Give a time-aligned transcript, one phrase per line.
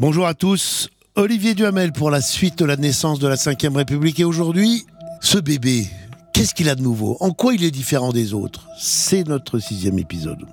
[0.00, 4.18] Bonjour à tous, Olivier Duhamel pour la suite de la naissance de la Ve République.
[4.18, 4.86] Et aujourd'hui,
[5.20, 5.88] ce bébé,
[6.32, 7.18] qu'est-ce qu'il a de nouveau?
[7.20, 8.66] En quoi il est différent des autres?
[8.78, 10.46] C'est notre sixième épisode.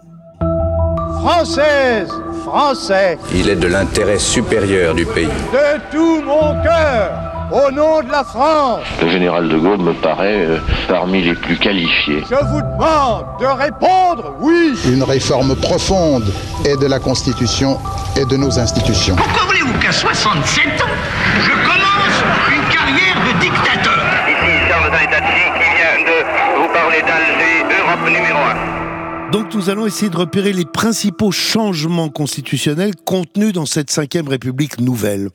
[1.22, 2.10] Française,
[2.44, 5.28] Français, Il est de l'intérêt supérieur du pays.
[5.54, 10.46] de tout mon cœur, au nom de la France, Le général de Gaulle me paraît
[10.46, 12.24] euh, parmi les plus qualifiés.
[12.30, 14.78] je vous demande de répondre oui.
[14.92, 16.26] une réforme profonde
[16.66, 17.78] et de la Constitution
[18.20, 19.16] et de nos institutions.
[19.16, 20.86] Pourquoi voulez-vous qu'à 67 ans,
[21.42, 24.04] je commence une carrière de dictateur?
[24.28, 29.32] Ici Charles Zanettati qui vient de vous parler d'Alger, Europe numéro 1.
[29.32, 34.80] Donc nous allons essayer de repérer les principaux changements constitutionnels contenus dans cette Ve République
[34.80, 35.30] nouvelle.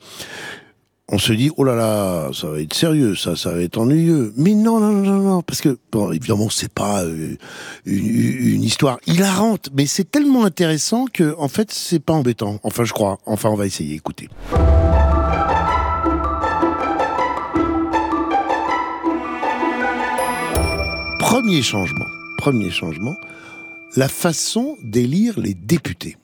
[1.14, 4.32] On se dit, oh là là, ça va être sérieux, ça, va être ennuyeux.
[4.38, 7.36] Mais non, non, non, non, parce que, bon, évidemment, c'est pas euh,
[7.84, 12.60] une, une histoire hilarante, mais c'est tellement intéressant que, en fait, c'est pas embêtant.
[12.62, 13.18] Enfin, je crois.
[13.26, 14.30] Enfin, on va essayer, écoutez.
[21.18, 22.06] Premier changement,
[22.38, 23.16] premier changement,
[23.96, 26.16] la façon d'élire les députés.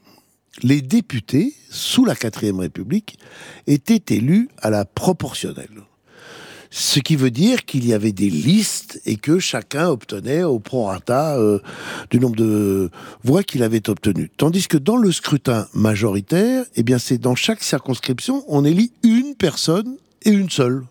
[0.63, 3.19] Les députés, sous la quatrième République,
[3.67, 5.83] étaient élus à la proportionnelle.
[6.71, 11.39] Ce qui veut dire qu'il y avait des listes et que chacun obtenait au prorata
[11.39, 11.61] euh,
[12.11, 12.91] du nombre de
[13.25, 14.31] voix qu'il avait obtenues.
[14.37, 19.35] Tandis que dans le scrutin majoritaire, eh bien c'est dans chaque circonscription, on élit une
[19.35, 20.85] personne et une seule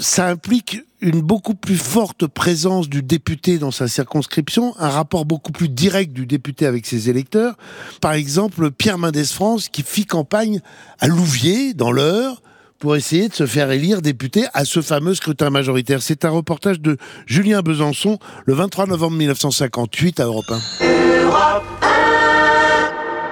[0.00, 5.52] ça implique une beaucoup plus forte présence du député dans sa circonscription, un rapport beaucoup
[5.52, 7.56] plus direct du député avec ses électeurs.
[8.00, 10.60] Par exemple, Pierre Mendès France qui fit campagne
[10.98, 12.42] à Louviers, dans l'Eure,
[12.78, 16.00] pour essayer de se faire élire député à ce fameux scrutin majoritaire.
[16.02, 20.60] C'est un reportage de Julien Besançon le 23 novembre 1958 à Europe 1.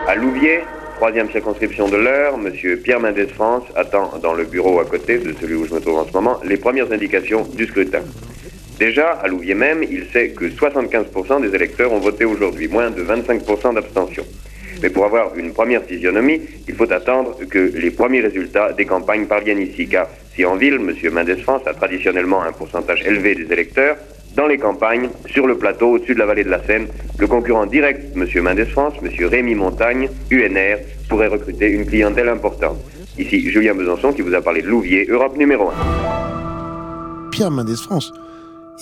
[0.08, 0.62] À Louviers,
[0.96, 5.34] troisième circonscription de l'heure, Monsieur Pierre Mendès France attend dans le bureau à côté de
[5.38, 8.00] celui où je me trouve en ce moment les premières indications du scrutin.
[8.78, 13.02] Déjà, à Louviers même, il sait que 75% des électeurs ont voté aujourd'hui, moins de
[13.02, 14.24] 25% d'abstention.
[14.82, 19.26] Mais pour avoir une première physionomie, il faut attendre que les premiers résultats des campagnes
[19.26, 20.94] parviennent ici, car si en ville, M.
[21.12, 23.96] Mendès France a traditionnellement un pourcentage élevé des électeurs,
[24.36, 26.88] dans les campagnes, sur le plateau, au-dessus de la vallée de la Seine,
[27.18, 28.26] le concurrent direct, M.
[28.42, 29.10] Mendès France, M.
[29.26, 32.76] Rémy Montagne, UNR, pourrait recruter une clientèle importante.
[33.18, 37.30] Ici, Julien Besançon qui vous a parlé de Louviers, Europe numéro 1.
[37.30, 38.12] Pierre Mendès France,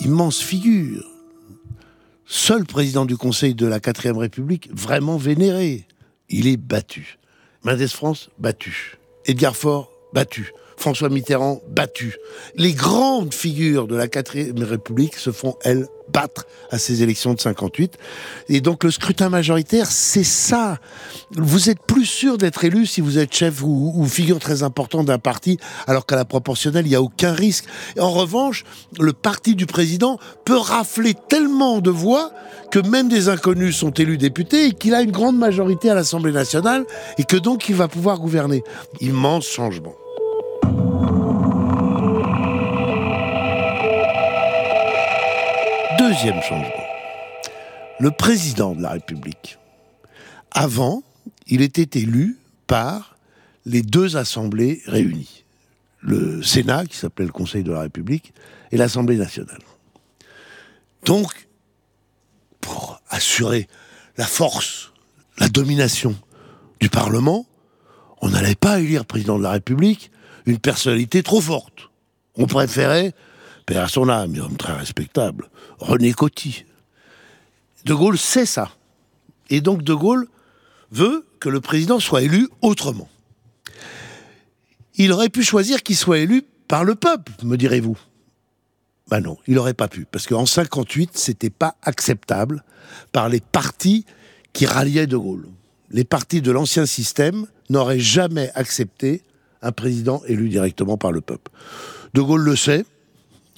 [0.01, 1.05] immense figure.
[2.27, 5.85] Seul président du Conseil de la quatrième République vraiment vénéré.
[6.29, 7.19] Il est battu.
[7.63, 8.99] Mendès France, battu.
[9.27, 10.53] Edgar Faure, battu.
[10.77, 12.17] François Mitterrand, battu.
[12.57, 17.41] Les grandes figures de la quatrième République se font, elles, battre à ces élections de
[17.41, 17.97] 58.
[18.49, 20.79] Et donc le scrutin majoritaire, c'est ça.
[21.33, 25.07] Vous êtes plus sûr d'être élu si vous êtes chef ou, ou figure très importante
[25.07, 27.65] d'un parti, alors qu'à la proportionnelle, il n'y a aucun risque.
[27.99, 28.65] En revanche,
[28.99, 32.33] le parti du président peut rafler tellement de voix
[32.71, 36.33] que même des inconnus sont élus députés et qu'il a une grande majorité à l'Assemblée
[36.33, 36.85] nationale
[37.19, 38.63] et que donc il va pouvoir gouverner.
[39.01, 39.95] Immense changement.
[45.99, 46.85] Deuxième changement.
[48.01, 49.59] Le président de la République.
[50.51, 51.03] Avant,
[51.47, 53.17] il était élu par
[53.67, 55.45] les deux assemblées réunies.
[56.01, 58.35] Le Sénat, qui s'appelait le Conseil de la République,
[58.71, 59.61] et l'Assemblée nationale.
[61.05, 61.49] Donc,
[62.61, 63.69] pour assurer
[64.17, 64.93] la force,
[65.39, 66.15] la domination
[66.81, 67.47] du Parlement,
[68.21, 70.11] on n'allait pas élire président de la République
[70.47, 71.91] une personnalité trop forte.
[72.37, 73.15] On préférait,
[73.67, 76.65] père à son homme très respectable, René Coty.
[77.85, 78.71] De Gaulle sait ça.
[79.51, 80.27] Et donc De Gaulle
[80.91, 83.09] veut que le président soit élu autrement.
[84.97, 87.99] Il aurait pu choisir qu'il soit élu par le peuple, me direz-vous.
[89.09, 92.65] Ben non, il n'aurait pas pu, parce qu'en 58, c'était pas acceptable
[93.13, 94.07] par les partis
[94.53, 95.49] qui ralliaient De Gaulle.
[95.91, 99.23] Les partis de l'ancien système n'auraient jamais accepté
[99.65, 101.51] un président élu directement par le peuple.
[102.13, 102.85] De Gaulle le sait.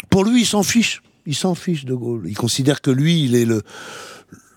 [0.08, 1.02] Pour lui, il s'en fiche.
[1.26, 2.24] Il s'en fiche de Gaulle.
[2.26, 3.62] Il considère que lui, il est le,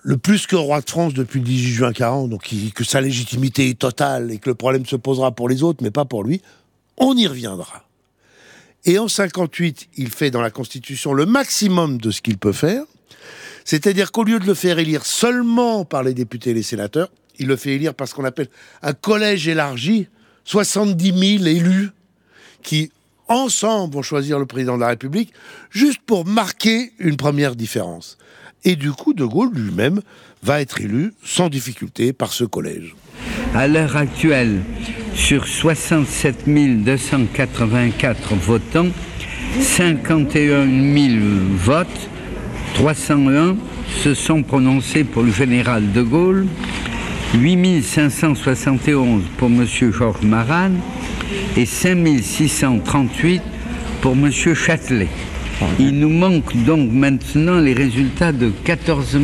[0.04, 3.70] le plus que roi de France depuis le 18 juin 40, donc que sa légitimité
[3.70, 6.42] est totale et que le problème se posera pour les autres, mais pas pour lui.
[6.98, 7.86] On y reviendra.
[8.86, 12.84] Et en 58, il fait dans la Constitution le maximum de ce qu'il peut faire.
[13.66, 17.48] C'est-à-dire qu'au lieu de le faire élire seulement par les députés et les sénateurs, il
[17.48, 18.50] le fait élire par ce qu'on appelle
[18.82, 20.08] un collège élargi,
[20.46, 21.90] 70 000 élus
[22.64, 22.92] qui,
[23.28, 25.32] ensemble, vont choisir le président de la République,
[25.70, 28.18] juste pour marquer une première différence.
[28.66, 30.02] Et du coup, De Gaulle lui-même
[30.44, 32.96] va être élu sans difficulté par ce collège.
[33.54, 34.62] À l'heure actuelle,
[35.16, 36.48] sur 67
[36.84, 38.88] 284 votants,
[39.60, 41.16] 51 000
[41.58, 41.88] votes,
[42.76, 43.58] 301
[44.04, 46.48] se sont prononcés pour le général de Gaulle,
[47.36, 49.66] 8 571 pour M.
[49.66, 50.72] Georges Maran
[51.56, 53.42] et 5 638
[54.02, 54.32] pour M.
[54.32, 55.08] Châtelet.
[55.78, 59.22] Il nous manque donc maintenant les résultats de 14 000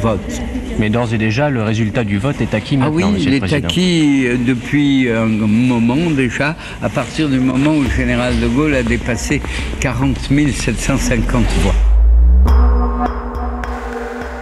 [0.00, 0.40] votes.
[0.78, 3.42] Mais d'ores et déjà, le résultat du vote est acquis Ah maintenant, oui, Monsieur il
[3.42, 8.46] est acquis euh, depuis un moment déjà, à partir du moment où le général de
[8.46, 9.42] Gaulle a dépassé
[9.80, 10.16] 40
[10.54, 11.74] 750 voix.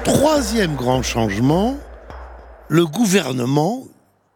[0.04, 1.78] Troisième grand changement,
[2.68, 3.86] le gouvernement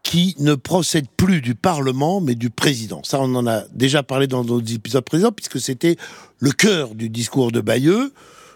[0.02, 3.02] qui ne procède plus du Parlement, mais du président.
[3.04, 5.96] Ça, on en a déjà parlé dans nos épisodes précédents, puisque c'était
[6.38, 8.12] le cœur du discours de Bayeux.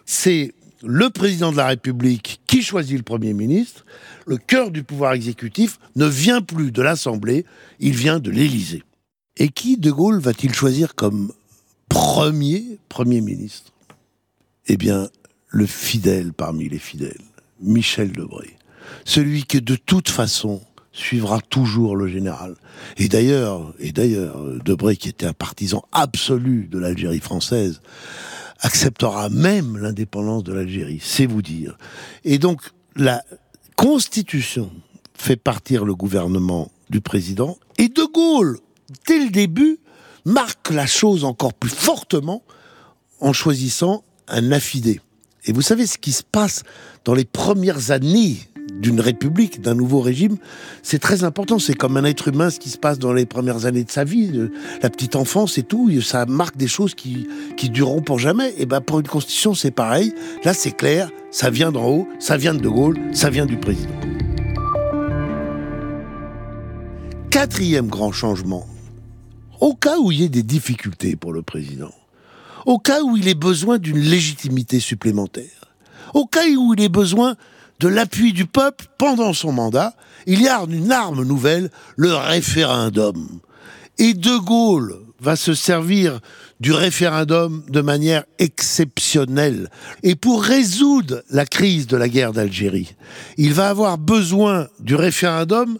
[0.06, 3.84] C'est le président de la République qui choisit le Premier ministre.
[4.26, 7.44] Le cœur du pouvoir exécutif ne vient plus de l'Assemblée,
[7.78, 8.82] il vient de l'Élysée.
[9.36, 11.32] Et qui, De Gaulle, va-t-il choisir comme
[11.88, 13.72] premier Premier ministre?
[14.66, 15.08] Eh bien,
[15.48, 17.20] le fidèle parmi les fidèles,
[17.60, 18.56] Michel Debré.
[19.04, 20.60] Celui que de toute façon
[20.92, 22.54] suivra toujours le général.
[22.96, 27.82] Et d'ailleurs, et Debré, qui était un partisan absolu de l'Algérie française,
[28.60, 31.76] acceptera même l'indépendance de l'Algérie, c'est vous dire.
[32.24, 32.60] Et donc,
[32.96, 33.22] la
[33.76, 34.70] Constitution
[35.14, 38.58] fait partir le gouvernement du président, et De Gaulle,
[39.08, 39.78] dès le début,
[40.24, 42.42] marque la chose encore plus fortement
[43.20, 45.00] en choisissant un affidé.
[45.46, 46.62] Et vous savez ce qui se passe
[47.04, 48.38] dans les premières années
[48.72, 50.36] d'une république, d'un nouveau régime,
[50.82, 51.58] c'est très important.
[51.58, 54.04] C'est comme un être humain, ce qui se passe dans les premières années de sa
[54.04, 54.50] vie, de
[54.82, 55.90] la petite enfance et tout.
[56.00, 57.26] Ça marque des choses qui,
[57.56, 58.54] qui dureront pour jamais.
[58.58, 60.14] Et ben pour une constitution, c'est pareil.
[60.44, 61.10] Là, c'est clair.
[61.30, 63.92] Ça vient d'en haut, ça vient de De Gaulle, ça vient du président.
[67.30, 68.66] Quatrième grand changement.
[69.60, 71.92] Au cas où il y ait des difficultés pour le président,
[72.66, 75.74] au cas où il ait besoin d'une légitimité supplémentaire,
[76.14, 77.34] au cas où il ait besoin
[77.80, 79.94] de l'appui du peuple pendant son mandat,
[80.26, 83.40] il y a une arme nouvelle, le référendum.
[83.98, 86.20] Et De Gaulle va se servir
[86.60, 89.70] du référendum de manière exceptionnelle.
[90.02, 92.94] Et pour résoudre la crise de la guerre d'Algérie,
[93.36, 95.78] il va avoir besoin du référendum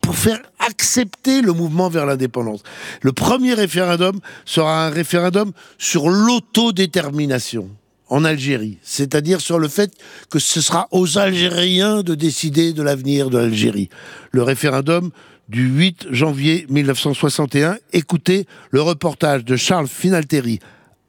[0.00, 2.62] pour faire accepter le mouvement vers l'indépendance.
[3.00, 7.70] Le premier référendum sera un référendum sur l'autodétermination
[8.14, 9.90] en Algérie, c'est-à-dire sur le fait
[10.30, 13.88] que ce sera aux Algériens de décider de l'avenir de l'Algérie.
[14.30, 15.10] Le référendum
[15.48, 20.60] du 8 janvier 1961, écoutez le reportage de Charles Finalteri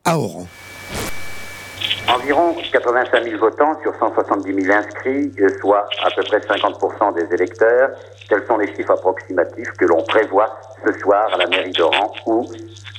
[0.04, 0.48] à Oran.
[2.08, 5.32] Environ 85 000 votants sur 170 000 inscrits,
[5.62, 7.90] soit à peu près 50% des électeurs.
[8.30, 12.48] Tels sont les chiffres approximatifs que l'on prévoit ce soir à la mairie d'Oran où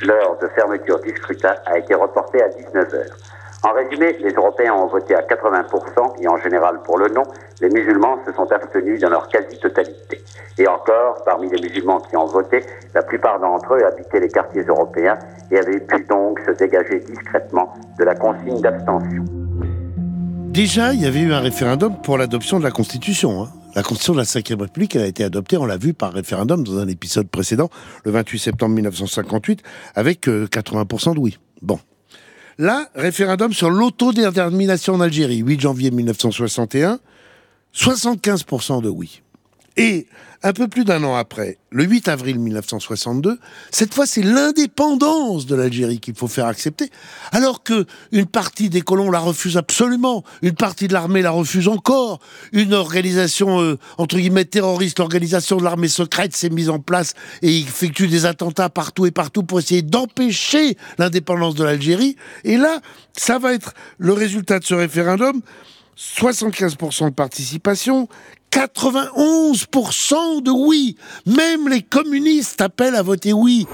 [0.03, 3.17] l'heure de fermeture du scrutin a été reportée à 19 heures?
[3.67, 7.25] En résumé, les Européens ont voté à 80% et en général pour le non,
[7.61, 10.23] les musulmans se sont abstenus dans leur quasi-totalité.
[10.57, 12.63] Et encore, parmi les musulmans qui ont voté,
[12.95, 15.19] la plupart d'entre eux habitaient les quartiers européens
[15.51, 19.25] et avaient pu donc se dégager discrètement de la consigne d'abstention.
[20.53, 23.43] Déjà, il y avait eu un référendum pour l'adoption de la Constitution.
[23.43, 23.49] Hein.
[23.75, 26.79] La Constitution de la Ve République, a été adoptée, on l'a vu, par référendum dans
[26.79, 27.69] un épisode précédent,
[28.05, 29.65] le 28 septembre 1958,
[29.97, 31.41] avec euh, 80% de oui.
[31.63, 31.81] Bon.
[32.59, 36.99] Là, référendum sur l'autodétermination en Algérie, 8 janvier 1961,
[37.75, 39.23] 75% de oui.
[39.77, 40.07] Et
[40.43, 43.39] un peu plus d'un an après, le 8 avril 1962,
[43.71, 46.91] cette fois c'est l'indépendance de l'Algérie qu'il faut faire accepter,
[47.33, 51.69] alors que une partie des colons la refuse absolument, une partie de l'armée la refuse
[51.69, 52.21] encore,
[52.53, 57.59] une organisation euh, entre guillemets terroriste, l'organisation de l'armée secrète s'est mise en place et
[57.59, 62.17] effectue des attentats partout et partout pour essayer d'empêcher l'indépendance de l'Algérie.
[62.45, 62.81] Et là,
[63.17, 65.41] ça va être le résultat de ce référendum.
[65.99, 68.07] 75% de participation,
[68.57, 70.97] 91% de oui.
[71.27, 73.67] Même les communistes appellent à voter oui.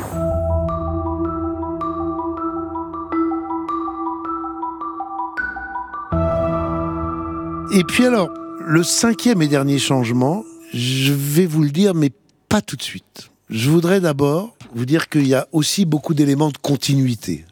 [7.72, 12.10] Et puis alors, le cinquième et dernier changement, je vais vous le dire, mais
[12.48, 13.30] pas tout de suite.
[13.50, 17.44] Je voudrais d'abord vous dire qu'il y a aussi beaucoup d'éléments de continuité.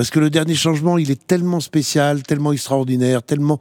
[0.00, 3.60] Parce que le dernier changement, il est tellement spécial, tellement extraordinaire, tellement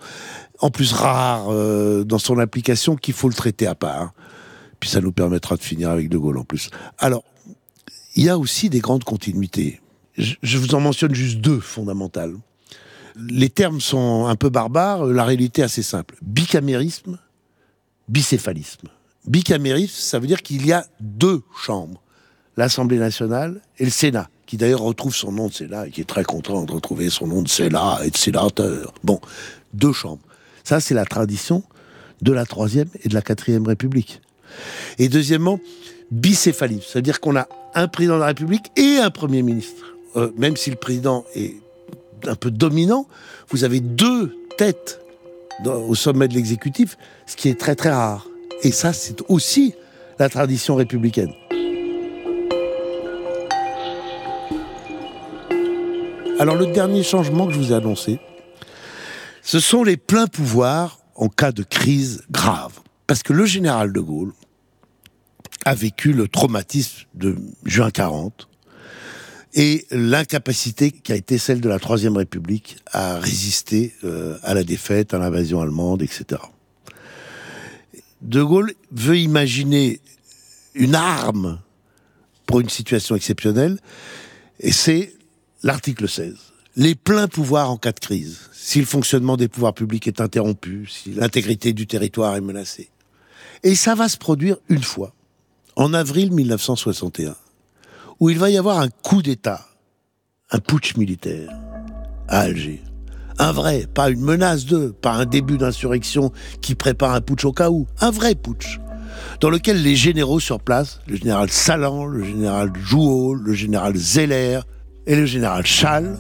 [0.60, 4.14] en plus rare euh, dans son application qu'il faut le traiter à part.
[4.80, 6.70] Puis ça nous permettra de finir avec De Gaulle en plus.
[6.98, 7.26] Alors,
[8.16, 9.82] il y a aussi des grandes continuités.
[10.18, 12.36] Je, je vous en mentionne juste deux fondamentales.
[13.18, 16.16] Les termes sont un peu barbares, la réalité assez simple.
[16.22, 17.20] Bicamérisme,
[18.08, 18.88] bicéphalisme.
[19.28, 22.02] Bicamérisme, ça veut dire qu'il y a deux chambres.
[22.56, 26.06] l'Assemblée nationale et le Sénat, qui d'ailleurs retrouve son nom de Sénat et qui est
[26.06, 28.96] très content de retrouver son nom de Sénat et de sénateur.
[29.04, 29.22] Bon,
[29.76, 30.24] deux chambres.
[30.64, 31.62] Ça, c'est la tradition
[32.24, 34.22] de la Troisième et de la Quatrième République.
[34.98, 35.60] Et deuxièmement,
[36.10, 39.84] bicéphalie, c'est-à-dire qu'on a un président de la République et un Premier ministre.
[40.16, 41.54] Euh, même si le président est
[42.26, 43.06] un peu dominant,
[43.50, 45.00] vous avez deux têtes
[45.64, 48.26] au sommet de l'exécutif, ce qui est très très rare.
[48.64, 49.76] Et ça, c'est aussi
[50.18, 51.36] la tradition républicaine.
[56.40, 58.18] Alors le dernier changement que je vous ai annoncé,
[59.42, 62.80] ce sont les pleins pouvoirs en cas de crise grave.
[63.08, 64.32] Parce que le général de Gaulle
[65.66, 68.48] a vécu le traumatisme de juin 40
[69.54, 74.64] et l'incapacité qui a été celle de la Troisième République à résister euh, à la
[74.64, 76.42] défaite, à l'invasion allemande, etc.
[78.22, 80.00] De Gaulle veut imaginer
[80.74, 81.60] une arme
[82.46, 83.78] pour une situation exceptionnelle,
[84.62, 85.19] et c'est
[85.64, 86.36] l'article 16.
[86.76, 90.88] Les pleins pouvoirs en cas de crise, si le fonctionnement des pouvoirs publics est interrompu,
[90.88, 92.90] si l'intégrité du territoire est menacée.
[93.64, 95.14] Et ça va se produire une fois,
[95.76, 97.36] en avril 1961,
[98.20, 99.68] où il va y avoir un coup d'État,
[100.52, 101.50] un putsch militaire
[102.28, 102.82] à Alger.
[103.40, 107.54] Un vrai, pas une menace de, pas un début d'insurrection qui prépare un putsch au
[107.54, 108.80] cas où, un vrai putsch
[109.42, 114.62] dans lequel les généraux sur place, le général Salan, le général Jouot, le général Zeller
[115.06, 116.18] et le général Schall,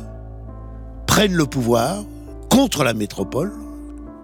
[1.08, 2.04] prennent le pouvoir
[2.50, 3.52] contre la métropole,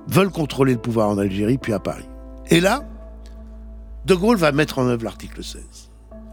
[0.08, 2.08] veulent contrôler le pouvoir en Algérie puis à Paris.
[2.50, 2.84] Et là,
[4.06, 5.62] De Gaulle va mettre en œuvre l'article 16.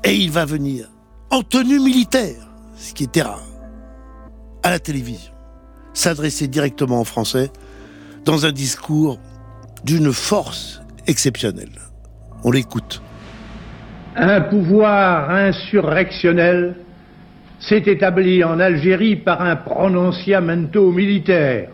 [0.04, 0.88] Et il va venir
[1.30, 3.42] en tenue militaire, ce qui était rare,
[4.62, 5.32] à la télévision,
[5.94, 7.50] s'adresser directement aux Français
[8.24, 9.18] dans un discours
[9.84, 11.80] d'une force exceptionnelle.
[12.44, 13.02] On l'écoute.
[14.16, 16.76] Un pouvoir insurrectionnel
[17.62, 21.70] s'est établi en Algérie par un prononciamento militaire.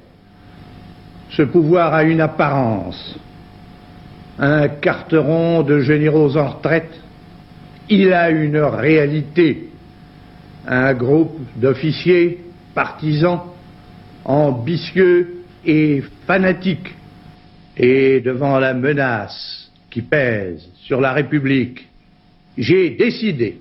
[1.30, 3.18] Ce pouvoir a une apparence,
[4.38, 6.92] un carteron de généraux en retraite.
[7.88, 9.71] Il a une réalité,
[10.66, 12.38] un groupe d'officiers
[12.75, 13.40] partisans,
[14.25, 16.95] ambitieux et fanatiques.
[17.78, 21.88] Et devant la menace qui pèse sur la République,
[22.59, 23.59] j'ai décidé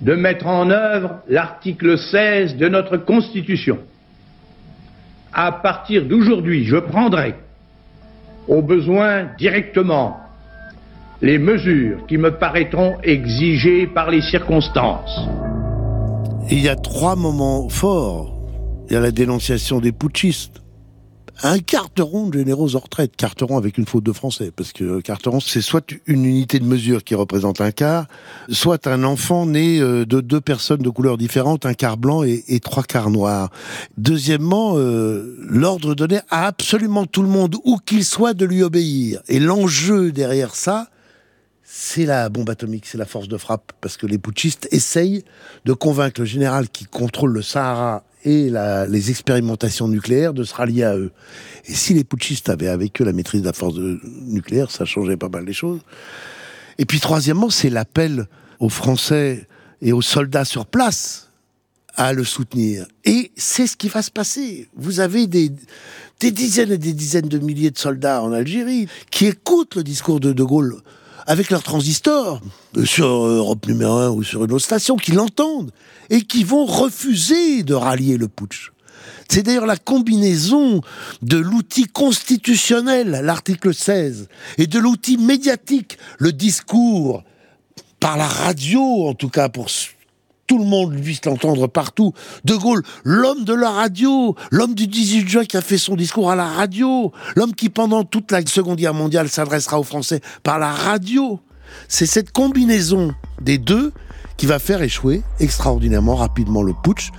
[0.00, 3.78] de mettre en œuvre l'article 16 de notre Constitution.
[5.32, 7.34] À partir d'aujourd'hui, je prendrai,
[8.48, 10.18] au besoin directement,
[11.22, 15.18] les mesures qui me paraîtront exigées par les circonstances.
[16.50, 18.34] Il y a trois moments forts.
[18.88, 20.62] Il y a la dénonciation des putschistes,
[21.42, 23.16] un carteron de généraux en retraite.
[23.16, 27.04] Carteron avec une faute de français, parce que carteron, c'est soit une unité de mesure
[27.04, 28.06] qui représente un quart,
[28.50, 32.60] soit un enfant né euh, de deux personnes de couleurs différentes, un quart blanc et,
[32.60, 33.50] trois quarts noirs.
[33.96, 39.20] Deuxièmement, euh, l'ordre donné à absolument tout le monde, où qu'il soit, de lui obéir.
[39.28, 40.88] Et l'enjeu derrière ça,
[41.68, 45.24] c'est la bombe atomique, c'est la force de frappe, parce que les putschistes essayent
[45.64, 48.50] de convaincre le général qui contrôle le Sahara et
[48.88, 51.10] les expérimentations nucléaires de se rallier à eux.
[51.66, 55.16] Et si les putschistes avaient avec eux la maîtrise de la force nucléaire, ça changeait
[55.16, 55.80] pas mal les choses.
[56.78, 58.26] Et puis troisièmement, c'est l'appel
[58.60, 59.48] aux Français
[59.82, 61.30] et aux soldats sur place
[61.96, 62.86] à le soutenir.
[63.04, 64.68] Et c'est ce qui va se passer.
[64.76, 65.50] Vous avez des,
[66.20, 70.20] des dizaines et des dizaines de milliers de soldats en Algérie qui écoutent le discours
[70.20, 70.76] de De Gaulle
[71.26, 72.40] avec leur transistor
[72.76, 75.72] euh, sur Europe numéro 1 ou sur une autre station, qui l'entendent
[76.10, 78.72] et qui vont refuser de rallier le putsch.
[79.28, 80.80] C'est d'ailleurs la combinaison
[81.22, 84.28] de l'outil constitutionnel, l'article 16,
[84.58, 87.24] et de l'outil médiatique, le discours,
[87.98, 89.68] par la radio en tout cas, pour
[90.46, 92.12] tout le monde puisse l'entendre partout.
[92.44, 96.30] De Gaulle, l'homme de la radio, l'homme du 18 juin qui a fait son discours
[96.30, 100.58] à la radio, l'homme qui pendant toute la Seconde Guerre mondiale s'adressera aux Français par
[100.58, 101.40] la radio.
[101.88, 103.92] C'est cette combinaison des deux
[104.36, 107.10] qui va faire échouer extraordinairement rapidement le putsch,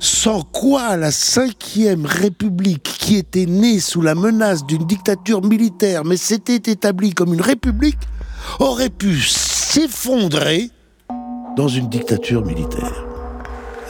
[0.00, 6.16] sans quoi la cinquième république, qui était née sous la menace d'une dictature militaire, mais
[6.16, 7.98] s'était établie comme une république,
[8.58, 10.70] aurait pu s'effondrer
[11.56, 13.04] dans une dictature militaire.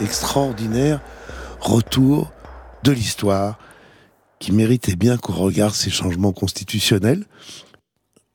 [0.01, 0.99] Extraordinaire
[1.59, 2.31] retour
[2.83, 3.57] de l'histoire
[4.39, 7.25] qui méritait bien qu'on regarde ces changements constitutionnels.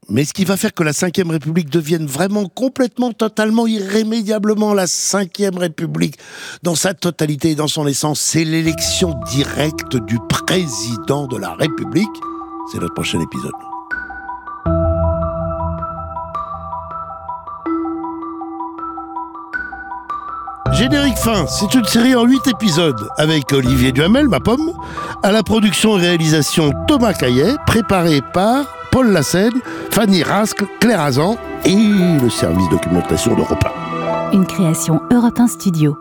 [0.08, 4.86] Mais ce qui va faire que la Ve République devienne vraiment complètement, totalement, irrémédiablement la
[4.86, 6.18] Ve République
[6.64, 12.08] dans sa totalité et dans son essence, c'est l'élection directe du président de la République.
[12.72, 13.52] C'est notre prochain épisode.
[20.80, 24.72] Générique fin, c'est une série en 8 épisodes avec Olivier Duhamel, ma pomme,
[25.22, 29.60] à la production et réalisation Thomas Caillet, préparé par Paul Lassène,
[29.90, 33.62] Fanny Rascle, Claire Azan et le service documentation d'Europe
[34.32, 34.32] 1.
[34.32, 35.98] Une création Europe 1 Studio.